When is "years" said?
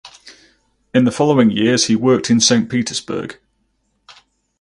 1.51-1.85